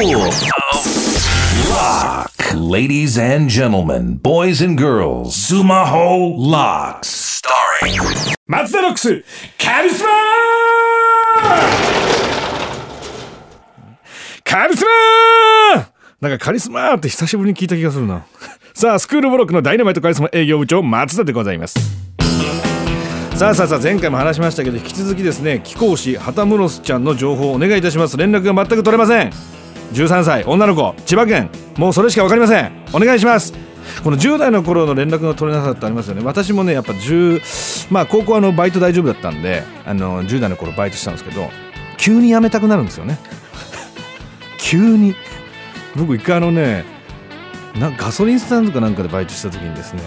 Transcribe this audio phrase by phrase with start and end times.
[0.00, 0.32] Lock.
[2.54, 7.42] Ladies and gentlemen, boys and girls, Sumaho Locks.
[7.42, 8.00] Starring
[8.46, 9.22] 松田ロックス
[9.58, 10.08] カリスマ
[14.42, 15.90] カリスマ
[16.22, 18.24] なんかカリスマって久しぶりに聞いた気がするな。
[18.72, 21.78] さあスクールブロックのダイナマイトカリスマ営業部長松田でございます。
[23.36, 28.16] さあさあさあ前回も話しましたけど引き続きですね貴公子旗室ちゃんの情報をお願いいたします。
[28.16, 29.59] 連絡が全く取れません。
[29.92, 31.50] 13歳女の子千葉県。
[31.76, 32.72] もうそれしか分かりません。
[32.92, 33.52] お願いします。
[34.04, 36.22] この10代の頃の連絡が取れなさってありますよね。
[36.24, 41.48] 私もねやっぱ10まあ高校あのバイト大丈夫だったんであの10代の頃バイトしたんですけど
[41.98, 43.18] 急に辞めたくなるんですよね。
[44.58, 45.14] 急に。
[45.96, 46.84] 僕一回あのね
[47.78, 50.02] なガソリンスタンドかなんかでバイトした時にですね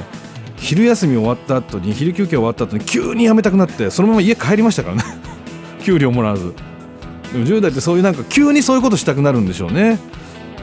[0.56, 5.04] 昼休み終わった後に昼休憩終わった後に急に辞めたくなってそのまま家帰りましたからね。
[5.84, 6.54] 給料もらわず。
[7.34, 10.00] でも10代ってそういうなんか急にそういうことしたくなるんでしょうね。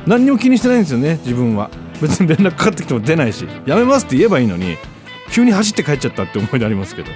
[0.06, 1.70] 何にも気にしてないんですよね自分は。
[2.00, 4.78] 別に連絡かかってきても出ないしやめますって言えばいいのに
[5.30, 7.10] 急に走って帰っちゃったって思い出ありますけど。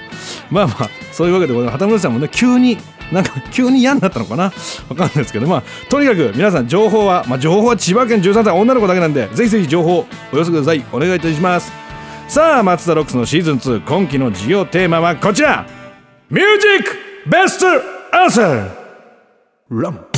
[0.51, 2.77] まあまあそういうわけで畑村さんもね急に
[3.13, 4.45] なんか急に嫌になったのかな？
[4.45, 4.51] わ
[4.91, 5.47] かんないですけど。
[5.47, 10.85] まあとにかく皆さん情報はまあ情報は千葉県13歳女の子だけなんでぜひぜひ情報お寄せください。
[10.93, 11.73] お願いいたします。
[12.29, 15.67] さあ松田ロックスのシーズン2今期の授業テーマはこちら。
[16.31, 17.67] ミュージックベスト
[18.17, 18.84] アンサー。
[19.81, 20.14] ラ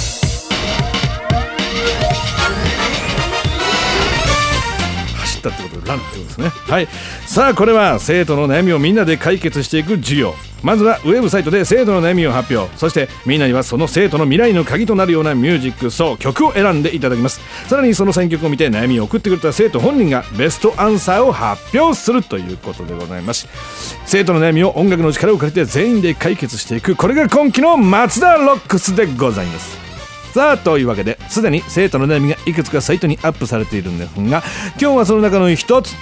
[5.51, 6.49] たってことでランってことですね。
[6.49, 6.89] はい。
[7.27, 10.35] さあこれは生徒の悩みをみんなで解決していく授業。
[10.63, 12.77] まずはウェブサイトで生徒の悩みを発表。
[12.77, 17.41] そしてみんなにはその生徒の未来の鍵となるようなミュージックそう曲を選んでいただきます。
[17.69, 23.47] さらにその選曲を見て悩みを送ってくれた生徒本人がベストアンサーを発表するということでございます。
[24.07, 26.97] 生徒の悩みを音楽の力を借りて全員で解決していく。
[26.97, 29.86] これが今期の松田ロックスでございます。
[30.37, 34.43] さあというわけですでに生徒の悩みがいくつかサイトにアップされているんですが
[34.79, 35.95] 今日はその中の一つ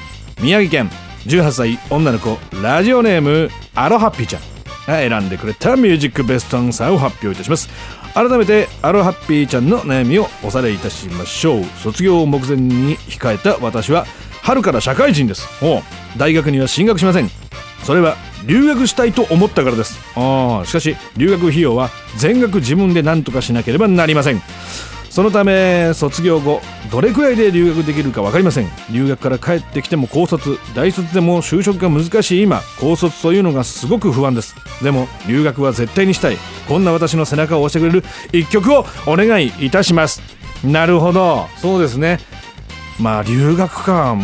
[0.42, 0.90] 宮城県
[1.26, 4.42] 18歳女の子ラジオネームアロハッピーちゃん
[4.88, 7.68] が選んでくれたミュージックベストアンサーを発表いたします。
[8.12, 11.64] 改めてアロハッピーちゃんの悩みをおさらいいたしましょう。
[11.82, 14.04] 卒業を目前に控えた私は
[14.42, 15.46] 春から社会人です。
[15.64, 15.80] お
[16.18, 17.30] 大学には進学しません。
[17.84, 19.98] それは留学したいと思ったからです。
[20.16, 24.42] ああしかし留学費用は全額自分で何とかしなければなりません。
[25.10, 26.60] そのため卒業後
[26.90, 28.68] どれくらいで留学できるか分かりません。
[28.90, 34.56] 留学から帰ってきても高卒大卒でも就職が難しい今高卒というのがすごく不安です。
[34.82, 36.36] でも留学は絶対にしたい。
[36.68, 40.20] こんな私の背中を押してくれる一曲をお願いいたします。
[40.64, 41.46] なるほど。
[41.58, 42.18] そうですね。
[42.98, 44.16] まあ留学か。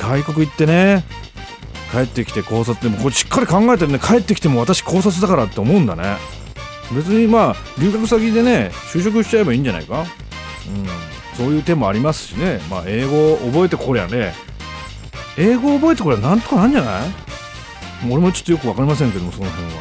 [0.00, 1.04] 外国行ってね。
[1.92, 3.98] 帰ってきて高卒でもこれしっかり考えてるね。
[3.98, 6.16] 帰ってきても私高卒だからって思うんだね。
[6.94, 10.06] 別にまあ留学先でね就職しちゃえばいいんじゃないか、うん、
[11.36, 12.60] そういう手もありますしね。
[12.70, 14.34] まあ英語を覚えてこりゃね。
[15.36, 17.10] 英語を覚えてこりゃなんとかなんじゃない？
[18.10, 19.80] 俺もちょっとよく分かりませんけどもその辺は。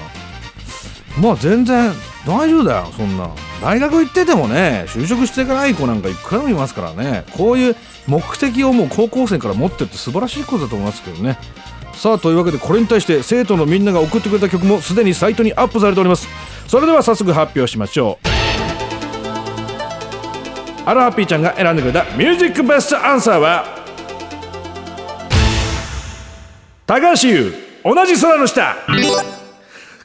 [1.22, 1.92] まあ全然
[2.26, 3.30] 大丈夫だよそんな。
[3.62, 7.26] 大学行っててもね就職していかない子なんかいくらでもいますからね。
[7.36, 7.76] こういう
[8.08, 11.38] 目的をもう高校生から持ってって素晴らしいことだと思いますけどね。
[12.00, 16.30] さあというわけでこれに対して生徒のみんなが送ってくれた曲もすでにサイトにアップされております。
[16.66, 18.28] それでは早速発表しましょう。
[20.88, 23.66] アロハッピーちゃんが選んでくれたミュージックベストアンサーは
[26.86, 28.78] 高橋優同じ空の下。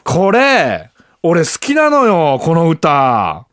[0.03, 0.91] これ
[1.22, 3.47] 俺好きなのよこの歌。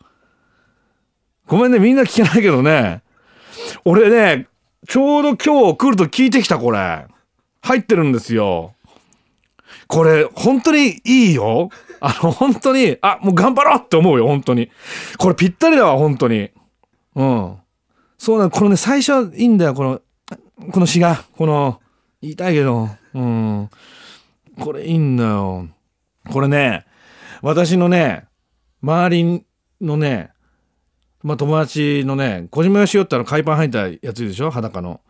[1.46, 3.03] ごめんねみんな聞けないけどね。
[3.85, 4.47] 俺ね
[4.88, 7.06] ちょうど今日来ると聞いてきたこれ。
[7.61, 8.73] 入ってるんですよ。
[9.88, 11.69] これ本当にいいよ？
[12.01, 14.69] あの本当にあもう頑張ろうって思うよ本当に。
[15.17, 16.49] これぴったりだわ本当に。
[17.16, 17.57] うん。
[18.17, 20.01] そうなのこのね最初はいいんだよこの
[20.72, 21.23] この詩が。
[21.38, 21.79] この
[22.22, 22.89] 言いたいけど。
[23.13, 23.69] うん。
[24.59, 25.67] これいいんだよ。
[26.31, 26.85] これね
[27.41, 28.25] 私のね
[28.81, 29.45] 周り
[29.81, 30.31] のね
[31.23, 34.49] まあ友達のね小島よしおってあの海パン履いたやつでしょ？
[34.52, 35.02] 裸の。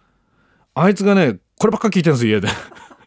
[0.74, 2.48] あいつがねこればっか聞いてるんです家で。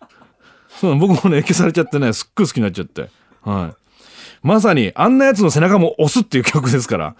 [0.81, 3.09] そう僕もね影響されちゃってねすっごい好きになっちゃって。
[3.43, 4.07] はい。
[4.45, 7.17] まさにあんなやつの背中も押すっていう曲ですから。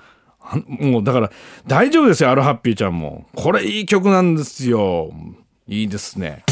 [0.69, 1.31] もうだから
[1.67, 3.27] 大丈夫ですよアロハッピーちゃんも。
[3.35, 5.11] これいい曲なんですよ。
[5.67, 6.45] いいですね。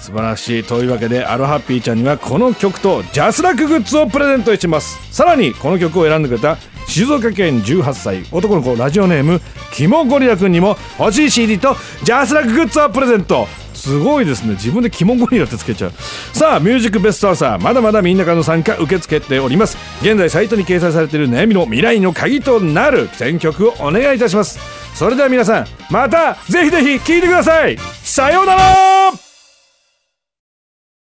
[0.00, 0.64] 素晴らしい。
[0.64, 4.98] というわけでアロハッピーちゃんにはこの曲とジャスラックグッズをプレゼントします。
[5.14, 6.58] さらにこの曲を選んでくれた
[6.88, 9.40] 静岡県18歳男の子ラジオネーム
[9.72, 13.46] キモゴリラくんにも欲しい CD とジャスラックグッズをプレゼント。
[13.80, 14.52] すごいですね。
[14.52, 15.92] 自分でキモゴリラってつけちゃう。
[16.32, 17.62] さあミュージックベストアンサー。
[17.62, 19.76] まだまだみんなからの参加受け付けております。
[20.02, 23.08] 現在サイトに掲載されている悩みの未来の鍵となる。
[23.14, 24.58] 選曲をお願いいたします。
[24.94, 27.78] それでは皆さんまたぜひぜひ聴いてください。
[28.02, 28.99] さようなら